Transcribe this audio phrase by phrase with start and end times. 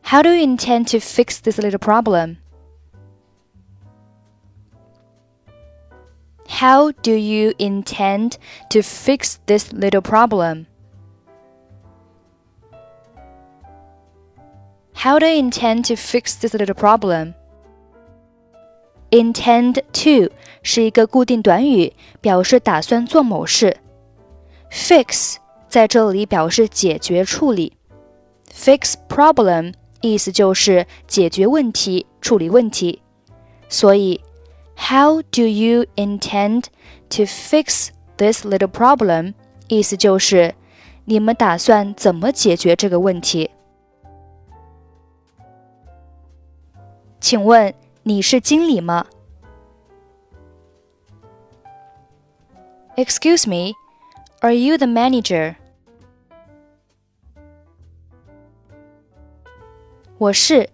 [0.03, 2.37] How do you intend to fix this little problem?
[6.47, 8.33] How do you intend
[8.69, 10.65] to fix this little problem?
[14.93, 17.33] How do you intend to fix this little problem?
[19.11, 23.77] Intend to 是一个固定短语，表示打算做某事。
[24.71, 25.37] Fix
[25.67, 27.73] 在这里表示解决、处理。
[28.53, 33.01] Fix problem 意思就是解决问题、处理问题。
[33.67, 34.21] 所以，
[34.75, 36.65] How do you intend
[37.09, 39.33] to fix this little problem？
[39.67, 40.53] 意思就是
[41.05, 43.49] 你们打算怎么解决这个问题？
[47.23, 47.73] 请问
[48.03, 49.05] 你是经理吗？
[52.95, 53.73] Excuse me,
[54.41, 55.55] are you the manager?
[60.17, 60.69] 我是，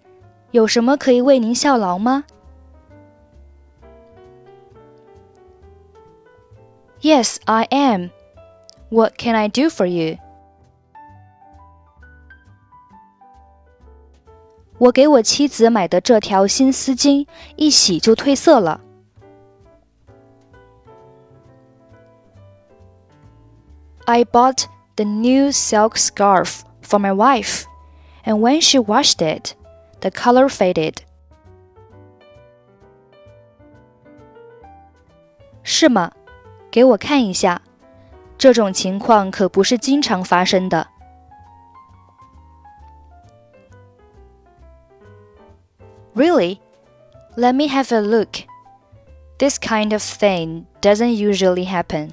[0.52, 2.24] 有什么可以为您效劳吗？
[7.02, 8.10] Yes, I am.
[8.90, 10.18] What can I do for you?
[14.81, 18.81] 我给我妻子买的这条新丝巾一洗就褪色了。
[24.07, 24.65] I bought
[24.97, 27.65] the new silk scarf for my wife,
[28.25, 29.53] and when she washed it,
[30.01, 30.95] the color faded.
[35.63, 36.11] 是吗？
[36.71, 37.61] 给我看一下。
[38.39, 40.89] 这种情况可不是经常发生的。
[46.20, 46.60] Really?
[47.36, 48.44] Let me have a look.
[49.38, 52.12] This kind of thing doesn't usually happen.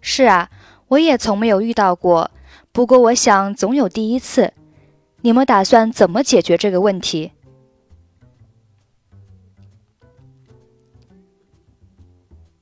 [0.00, 0.50] 是啊，
[0.88, 2.30] 我也从没有遇到过。
[2.72, 4.52] 不过我想总有第一次。
[5.22, 7.32] 你们打算怎么解决这个问题？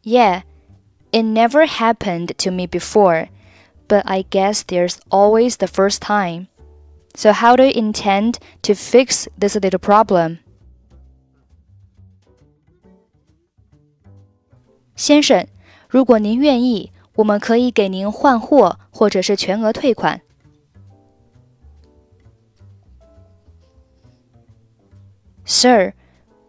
[0.02, 0.42] Yeah,
[1.10, 3.28] it never happened to me before
[3.88, 6.48] but I guess there's always the first time.
[7.14, 10.38] So, how do you intend to fix this little problem?
[14.96, 15.46] 先生，
[15.88, 20.20] 如果您愿意，我们可以给您换货或者是全额退款。
[25.46, 25.92] Sir,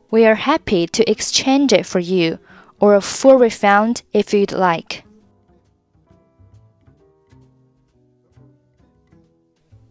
[0.10, 2.40] we are happy to exchange it for you
[2.80, 5.04] or a full refund if you'd like.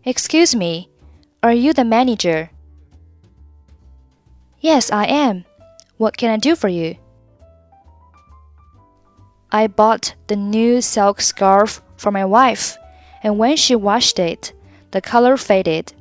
[0.06, 0.90] Excuse me,
[1.44, 2.52] are you the manager?
[4.62, 5.44] Yes, I am.
[5.98, 6.96] What can I do for you?
[9.52, 12.78] I bought the new silk scarf for my wife,
[13.24, 14.54] and when she washed it,
[14.92, 15.92] the color faded.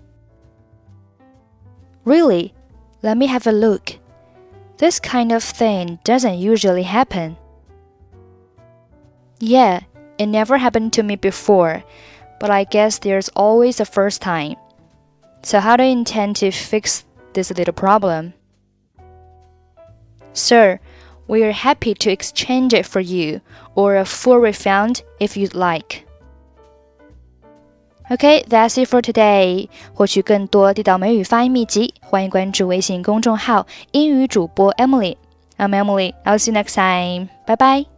[2.04, 2.54] Really?
[3.02, 3.98] Let me have a look.
[4.76, 7.36] This kind of thing doesn't usually happen.
[9.40, 9.80] Yeah,
[10.18, 11.82] it never happened to me before,
[12.39, 14.55] but I guess there's always a first time.
[15.43, 18.33] So, how do you intend to fix this little problem?
[20.33, 20.79] Sir,
[21.27, 23.41] we are happy to exchange it for you
[23.75, 26.05] or a full refund if you'd like.
[28.11, 29.69] Okay, that's it for today.
[29.93, 36.13] 获取更多地道美语发音秘籍，欢迎关注微信公众号“英语主播 Emily”。I'm Emily.
[36.25, 37.29] I'll see you next time.
[37.45, 37.96] Bye bye.